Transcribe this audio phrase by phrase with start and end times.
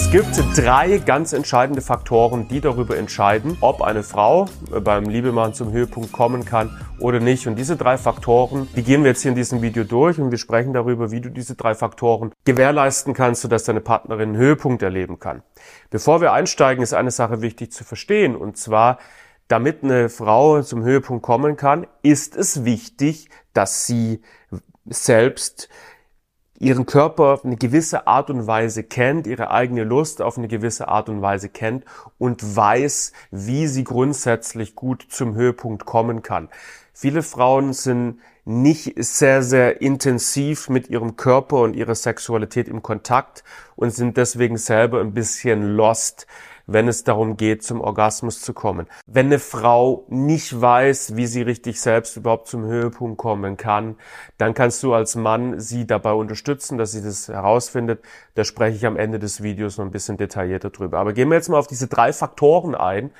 [0.00, 4.46] Es gibt drei ganz entscheidende Faktoren, die darüber entscheiden, ob eine Frau
[4.82, 7.48] beim Liebemann zum Höhepunkt kommen kann oder nicht.
[7.48, 10.38] Und diese drei Faktoren, die gehen wir jetzt hier in diesem Video durch und wir
[10.38, 15.18] sprechen darüber, wie du diese drei Faktoren gewährleisten kannst, sodass deine Partnerin einen Höhepunkt erleben
[15.18, 15.42] kann.
[15.90, 18.98] Bevor wir einsteigen, ist eine Sache wichtig zu verstehen und zwar,
[19.48, 24.22] damit eine Frau zum Höhepunkt kommen kann, ist es wichtig, dass sie
[24.86, 25.68] selbst
[26.60, 30.88] ihren Körper auf eine gewisse Art und Weise kennt, ihre eigene Lust auf eine gewisse
[30.88, 31.84] Art und Weise kennt
[32.18, 36.48] und weiß, wie sie grundsätzlich gut zum Höhepunkt kommen kann.
[36.92, 43.44] Viele Frauen sind nicht sehr, sehr intensiv mit ihrem Körper und ihrer Sexualität im Kontakt
[43.76, 46.26] und sind deswegen selber ein bisschen lost
[46.68, 48.86] wenn es darum geht, zum Orgasmus zu kommen.
[49.06, 53.96] Wenn eine Frau nicht weiß, wie sie richtig selbst überhaupt zum Höhepunkt kommen kann,
[54.36, 58.04] dann kannst du als Mann sie dabei unterstützen, dass sie das herausfindet.
[58.34, 60.98] Da spreche ich am Ende des Videos noch ein bisschen detaillierter drüber.
[60.98, 63.10] Aber gehen wir jetzt mal auf diese drei Faktoren ein,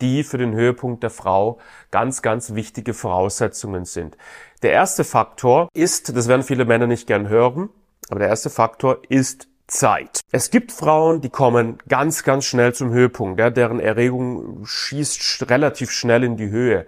[0.00, 1.58] die für den Höhepunkt der Frau
[1.92, 4.16] ganz, ganz wichtige Voraussetzungen sind.
[4.62, 7.70] Der erste Faktor ist, das werden viele Männer nicht gern hören,
[8.10, 10.20] aber der erste Faktor ist Zeit.
[10.32, 15.90] Es gibt Frauen, die kommen ganz, ganz schnell zum Höhepunkt, ja, deren Erregung schießt relativ
[15.90, 16.86] schnell in die Höhe.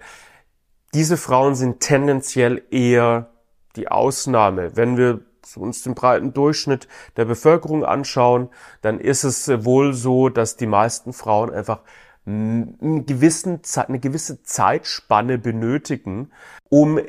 [0.93, 3.29] Diese Frauen sind tendenziell eher
[3.75, 4.75] die Ausnahme.
[4.75, 5.21] Wenn wir
[5.55, 6.87] uns den breiten Durchschnitt
[7.17, 8.49] der Bevölkerung anschauen,
[8.81, 11.81] dann ist es wohl so, dass die meisten Frauen einfach
[12.25, 16.31] eine gewisse Zeitspanne benötigen,
[16.69, 16.99] um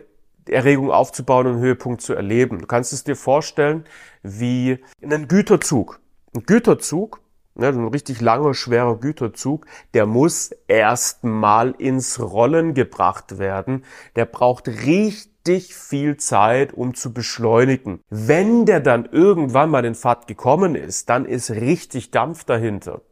[0.53, 2.59] Erregung aufzubauen und einen Höhepunkt zu erleben.
[2.59, 3.85] Du kannst es dir vorstellen
[4.23, 6.01] wie in einem Güterzug.
[6.35, 7.21] Ein Güterzug,
[7.55, 13.85] ne, ein richtig langer, schwerer Güterzug, der muss erstmal ins Rollen gebracht werden.
[14.17, 18.01] Der braucht richtig viel Zeit, um zu beschleunigen.
[18.11, 23.03] Wenn der dann irgendwann mal in Fahrt gekommen ist, dann ist richtig Dampf dahinter.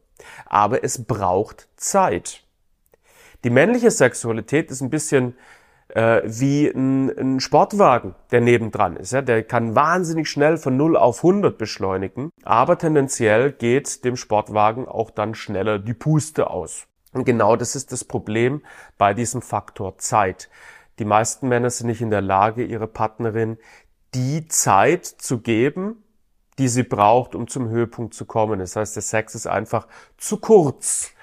[0.45, 2.43] Aber es braucht Zeit.
[3.43, 5.35] Die männliche Sexualität ist ein bisschen
[5.89, 9.11] äh, wie ein, ein Sportwagen, der nebendran ist.
[9.11, 9.21] Ja?
[9.21, 15.09] Der kann wahnsinnig schnell von 0 auf 100 beschleunigen, aber tendenziell geht dem Sportwagen auch
[15.09, 16.85] dann schneller die Puste aus.
[17.11, 18.61] Und genau das ist das Problem
[18.97, 20.49] bei diesem Faktor Zeit.
[20.99, 23.57] Die meisten Männer sind nicht in der Lage, ihre Partnerin
[24.13, 26.03] die Zeit zu geben,
[26.59, 28.59] die sie braucht, um zum Höhepunkt zu kommen.
[28.59, 31.13] Das heißt, der Sex ist einfach zu kurz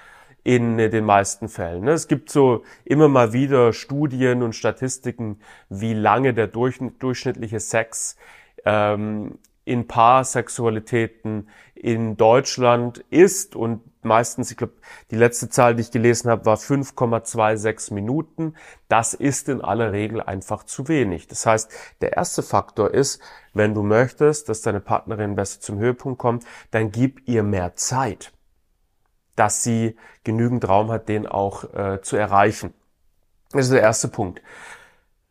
[0.47, 1.83] in den meisten Fällen.
[1.83, 1.91] Ne?
[1.91, 8.15] Es gibt so immer mal wieder Studien und Statistiken, wie lange der durchschnittliche Sex
[8.63, 14.75] ähm, in Paarsexualitäten in Deutschland ist und meistens, ich glaube,
[15.11, 18.53] die letzte Zahl, die ich gelesen habe, war 5,26 Minuten.
[18.87, 21.27] Das ist in aller Regel einfach zu wenig.
[21.27, 21.69] Das heißt,
[21.99, 23.19] der erste Faktor ist,
[23.53, 28.31] wenn du möchtest, dass deine Partnerin besser zum Höhepunkt kommt, dann gib ihr mehr Zeit
[29.37, 32.73] dass sie genügend Raum hat, den auch äh, zu erreichen.
[33.51, 34.41] Das ist der erste Punkt.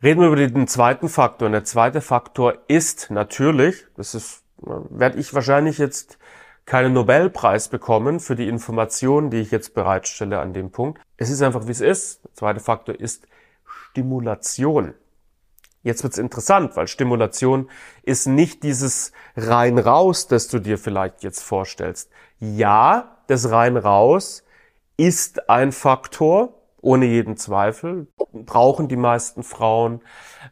[0.02, 1.46] Reden wir über den zweiten Faktor.
[1.46, 6.18] Und der zweite Faktor ist natürlich, das ist, werde ich wahrscheinlich jetzt
[6.64, 11.00] keinen Nobelpreis bekommen für die Informationen, die ich jetzt bereitstelle an dem Punkt.
[11.16, 12.24] Es ist einfach, wie es ist.
[12.24, 13.26] Der zweite Faktor ist
[13.64, 14.94] Stimulation.
[15.82, 17.70] Jetzt wird's interessant, weil Stimulation
[18.02, 22.10] ist nicht dieses rein raus, das du dir vielleicht jetzt vorstellst.
[22.40, 24.44] Ja, das rein raus
[24.96, 28.06] ist ein Faktor, ohne jeden Zweifel.
[28.32, 30.00] Brauchen die meisten Frauen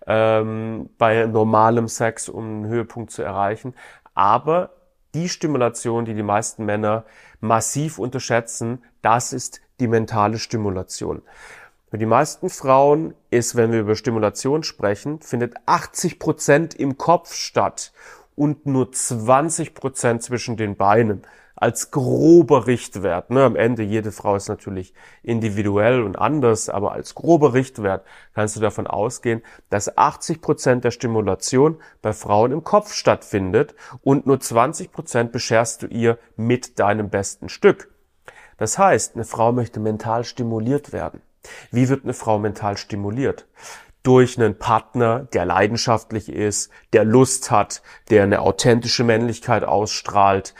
[0.07, 3.75] ähm, bei normalem Sex, um einen Höhepunkt zu erreichen.
[4.15, 4.71] Aber
[5.15, 7.05] die Stimulation, die die meisten Männer
[7.41, 11.23] massiv unterschätzen, das ist die mentale Stimulation.
[11.91, 17.35] Für die meisten Frauen ist, wenn wir über Stimulation sprechen, findet 80 Prozent im Kopf
[17.35, 17.93] statt
[18.35, 21.23] und nur 20 Prozent zwischen den Beinen
[21.57, 23.31] als grober Richtwert.
[23.31, 23.45] Ne?
[23.45, 24.93] Am Ende, jede Frau ist natürlich
[25.23, 28.05] individuell und anders, aber als grober Richtwert
[28.35, 34.27] kannst du davon ausgehen, dass 80 Prozent der Stimulation bei Frauen im Kopf stattfindet und
[34.27, 37.91] nur 20 Prozent bescherst du ihr mit deinem besten Stück.
[38.57, 41.23] Das heißt, eine Frau möchte mental stimuliert werden.
[41.71, 43.47] Wie wird eine Frau mental stimuliert?
[44.03, 50.55] Durch einen Partner, der leidenschaftlich ist, der Lust hat, der eine authentische Männlichkeit ausstrahlt,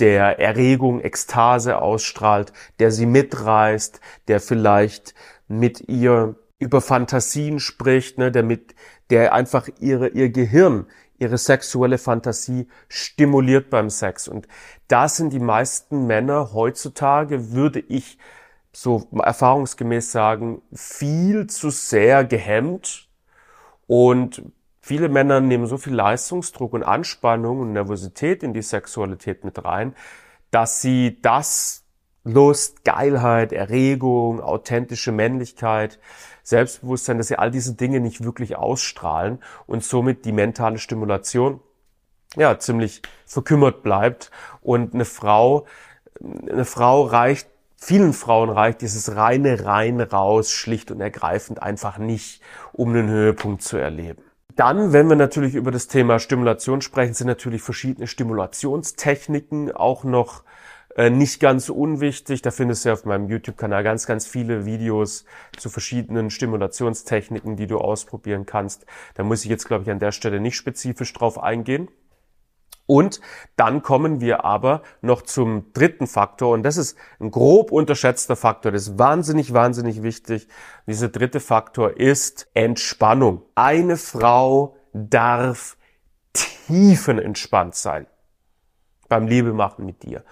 [0.00, 5.14] der Erregung, Ekstase ausstrahlt, der sie mitreißt, der vielleicht
[5.48, 8.74] mit ihr über Fantasien spricht, ne, der mit,
[9.10, 10.86] der einfach ihre, ihr Gehirn,
[11.18, 14.26] ihre sexuelle Fantasie stimuliert beim Sex.
[14.26, 14.48] Und
[14.88, 18.18] da sind die meisten Männer heutzutage, würde ich
[18.72, 23.08] so erfahrungsgemäß sagen, viel zu sehr gehemmt
[23.86, 24.42] und
[24.80, 29.94] viele Männer nehmen so viel Leistungsdruck und Anspannung und Nervosität in die Sexualität mit rein,
[30.50, 31.84] dass sie das
[32.24, 35.98] Lust, Geilheit, Erregung, authentische Männlichkeit,
[36.42, 41.60] Selbstbewusstsein, dass sie all diese Dinge nicht wirklich ausstrahlen und somit die mentale Stimulation
[42.36, 44.30] ja ziemlich verkümmert bleibt
[44.60, 45.66] und eine Frau
[46.20, 52.42] eine Frau reicht vielen Frauen reicht dieses reine rein raus schlicht und ergreifend einfach nicht,
[52.72, 54.22] um einen Höhepunkt zu erleben.
[54.56, 60.42] Dann, wenn wir natürlich über das Thema Stimulation sprechen, sind natürlich verschiedene Stimulationstechniken auch noch
[60.96, 62.42] äh, nicht ganz unwichtig.
[62.42, 65.24] Da findest du auf meinem YouTube-Kanal ganz, ganz viele Videos
[65.56, 68.86] zu verschiedenen Stimulationstechniken, die du ausprobieren kannst.
[69.14, 71.88] Da muss ich jetzt, glaube ich, an der Stelle nicht spezifisch drauf eingehen.
[72.86, 73.20] Und
[73.56, 78.72] dann kommen wir aber noch zum dritten Faktor und das ist ein grob unterschätzter Faktor.
[78.72, 80.48] Das ist wahnsinnig, wahnsinnig wichtig.
[80.86, 83.42] Dieser dritte Faktor ist Entspannung.
[83.54, 85.76] Eine Frau darf
[86.32, 88.06] tiefenentspannt sein
[89.08, 90.24] beim Liebemachen mit dir.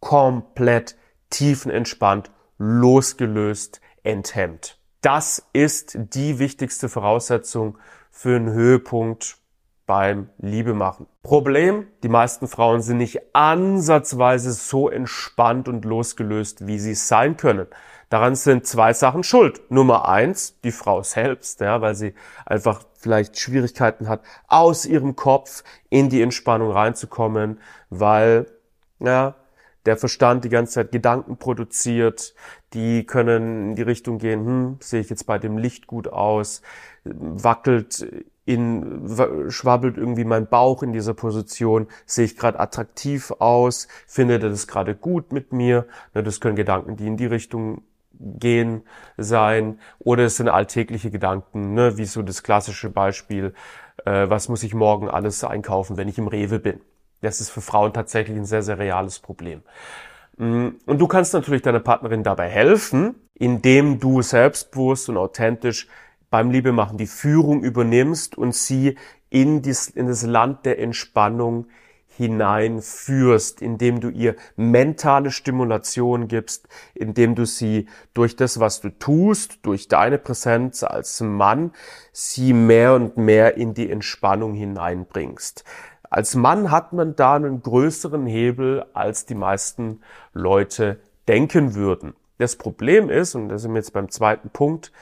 [0.00, 0.96] Komplett
[1.30, 4.78] tiefenentspannt, losgelöst, enthemmt.
[5.00, 7.78] Das ist die wichtigste Voraussetzung
[8.10, 9.38] für einen Höhepunkt
[9.86, 11.06] beim Liebe machen.
[11.22, 17.68] Problem, die meisten Frauen sind nicht ansatzweise so entspannt und losgelöst, wie sie sein können.
[18.08, 19.62] Daran sind zwei Sachen schuld.
[19.70, 25.64] Nummer eins, die Frau selbst, ja, weil sie einfach vielleicht Schwierigkeiten hat, aus ihrem Kopf
[25.88, 27.60] in die Entspannung reinzukommen,
[27.90, 28.46] weil,
[29.00, 29.34] ja,
[29.86, 32.34] der Verstand die ganze Zeit Gedanken produziert,
[32.74, 36.62] die können in die Richtung gehen, hm, sehe ich jetzt bei dem Licht gut aus,
[37.04, 38.06] wackelt
[38.46, 39.08] in,
[39.48, 44.66] schwabbelt irgendwie mein Bauch in dieser Position, sehe ich gerade attraktiv aus, findet er das
[44.66, 45.86] gerade gut mit mir.
[46.14, 47.82] Ne, das können Gedanken, die in die Richtung
[48.18, 48.82] gehen
[49.18, 53.52] sein oder es sind alltägliche Gedanken, ne, wie so das klassische Beispiel,
[54.04, 56.80] äh, was muss ich morgen alles einkaufen, wenn ich im Rewe bin.
[57.20, 59.62] Das ist für Frauen tatsächlich ein sehr, sehr reales Problem.
[60.36, 65.88] Mm, und du kannst natürlich deiner Partnerin dabei helfen, indem du selbstbewusst und authentisch
[66.30, 68.96] beim Liebemachen die Führung übernimmst und sie
[69.30, 71.66] in, dies, in das Land der Entspannung
[72.16, 79.58] hineinführst, indem du ihr mentale Stimulation gibst, indem du sie durch das, was du tust,
[79.62, 81.72] durch deine Präsenz als Mann,
[82.12, 85.64] sie mehr und mehr in die Entspannung hineinbringst.
[86.08, 90.00] Als Mann hat man da einen größeren Hebel, als die meisten
[90.32, 92.14] Leute denken würden.
[92.38, 94.92] Das Problem ist, und da sind wir jetzt beim zweiten Punkt,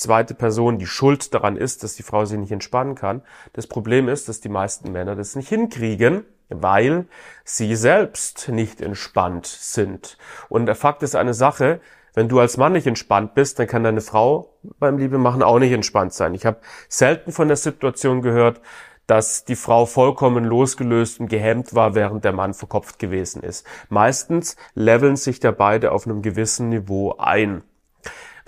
[0.00, 3.22] zweite Person die Schuld daran ist, dass die Frau sich nicht entspannen kann.
[3.52, 7.06] Das Problem ist, dass die meisten Männer das nicht hinkriegen, weil
[7.44, 10.16] sie selbst nicht entspannt sind.
[10.48, 11.80] Und der Fakt ist eine Sache,
[12.14, 15.72] wenn du als Mann nicht entspannt bist, dann kann deine Frau beim Liebemachen auch nicht
[15.72, 16.34] entspannt sein.
[16.34, 18.60] Ich habe selten von der Situation gehört,
[19.06, 23.66] dass die Frau vollkommen losgelöst und gehemmt war, während der Mann verkopft gewesen ist.
[23.88, 27.62] Meistens leveln sich da beide auf einem gewissen Niveau ein.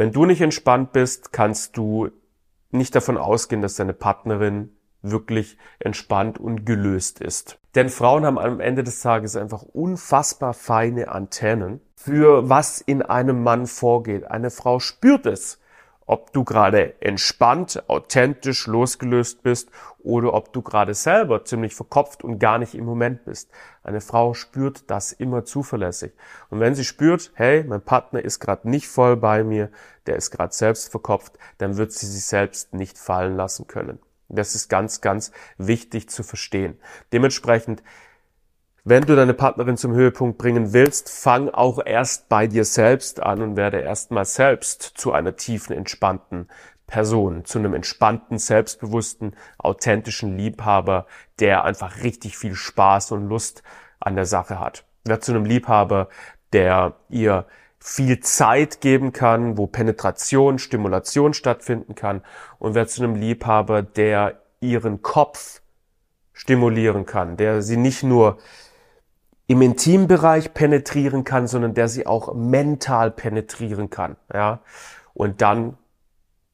[0.03, 2.11] Wenn du nicht entspannt bist, kannst du
[2.73, 7.61] nicht davon ausgehen, dass deine Partnerin wirklich entspannt und gelöst ist.
[7.77, 13.45] Denn Frauen haben am Ende des Tages einfach unfassbar feine Antennen für was in einem
[13.45, 14.29] Mann vorgeht.
[14.29, 15.61] Eine Frau spürt es
[16.13, 22.39] ob du gerade entspannt, authentisch, losgelöst bist oder ob du gerade selber ziemlich verkopft und
[22.39, 23.51] gar nicht im Moment bist.
[23.83, 26.13] Eine Frau spürt das immer zuverlässig.
[26.51, 29.71] Und wenn sie spürt, hey, mein Partner ist gerade nicht voll bei mir,
[30.07, 33.99] der ist gerade selbst verkopft, dann wird sie sich selbst nicht fallen lassen können.
[34.29, 36.79] Das ist ganz, ganz wichtig zu verstehen.
[37.15, 37.83] Dementsprechend
[38.85, 43.41] wenn du deine Partnerin zum Höhepunkt bringen willst, fang auch erst bei dir selbst an
[43.41, 46.49] und werde erstmal selbst zu einer tiefen, entspannten
[46.89, 51.07] Person, zu einem entspannten, selbstbewussten, authentischen Liebhaber,
[51.39, 53.63] der einfach richtig viel Spaß und Lust
[54.01, 54.85] an der Sache hat.
[55.05, 56.09] Werd zu einem Liebhaber,
[56.53, 57.47] der ihr
[57.79, 62.23] viel Zeit geben kann, wo Penetration, Stimulation stattfinden kann
[62.59, 65.63] und werd zu einem Liebhaber, der ihren Kopf
[66.33, 68.39] stimulieren kann, der sie nicht nur
[69.53, 74.17] im Intimbereich penetrieren kann, sondern der sie auch mental penetrieren kann.
[74.33, 74.61] Ja?
[75.13, 75.77] Und dann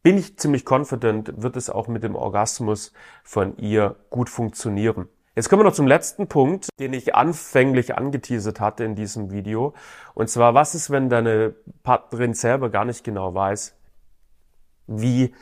[0.03, 5.09] bin ich ziemlich confident, wird es auch mit dem Orgasmus von ihr gut funktionieren.
[5.37, 9.75] Jetzt kommen wir noch zum letzten Punkt, den ich anfänglich angeteasert hatte in diesem Video.
[10.15, 13.77] Und zwar, was ist, wenn deine Partnerin selber gar nicht genau weiß,
[14.89, 15.33] wie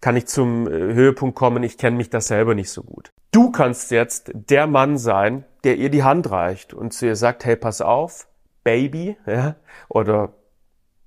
[0.00, 1.62] kann ich zum äh, Höhepunkt kommen?
[1.62, 3.13] Ich kenne mich da selber nicht so gut.
[3.34, 7.44] Du kannst jetzt der Mann sein, der ihr die Hand reicht und zu ihr sagt,
[7.44, 8.28] hey, pass auf,
[8.62, 9.56] Baby, ja,
[9.88, 10.34] oder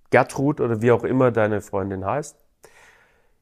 [0.10, 2.36] Gertrud oder wie auch immer deine Freundin heißt.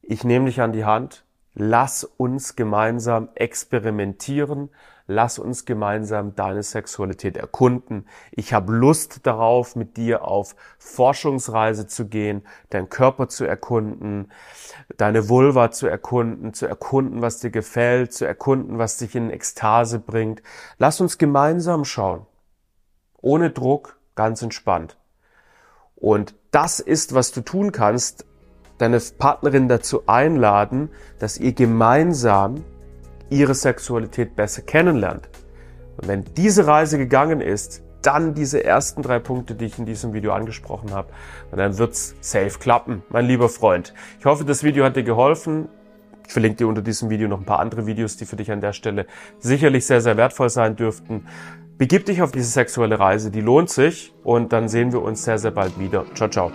[0.03, 1.25] Ich nehme dich an die Hand,
[1.55, 4.69] lass uns gemeinsam experimentieren,
[5.07, 8.07] lass uns gemeinsam deine Sexualität erkunden.
[8.31, 14.31] Ich habe Lust darauf, mit dir auf Forschungsreise zu gehen, deinen Körper zu erkunden,
[14.97, 19.99] deine Vulva zu erkunden, zu erkunden, was dir gefällt, zu erkunden, was dich in Ekstase
[19.99, 20.43] bringt.
[20.77, 22.25] Lass uns gemeinsam schauen.
[23.21, 24.97] Ohne Druck, ganz entspannt.
[25.95, 28.25] Und das ist, was du tun kannst,
[28.77, 30.89] deine Partnerin dazu einladen,
[31.19, 32.63] dass ihr gemeinsam
[33.29, 35.29] ihre Sexualität besser kennenlernt.
[35.97, 40.13] Und wenn diese Reise gegangen ist, dann diese ersten drei Punkte, die ich in diesem
[40.13, 41.09] Video angesprochen habe,
[41.51, 43.93] und dann wird's safe klappen, mein lieber Freund.
[44.19, 45.69] Ich hoffe, das Video hat dir geholfen.
[46.27, 48.61] Ich verlinke dir unter diesem Video noch ein paar andere Videos, die für dich an
[48.61, 49.05] der Stelle
[49.39, 51.25] sicherlich sehr, sehr wertvoll sein dürften.
[51.77, 55.37] Begib dich auf diese sexuelle Reise, die lohnt sich und dann sehen wir uns sehr,
[55.37, 56.05] sehr bald wieder.
[56.15, 56.51] Ciao, ciao.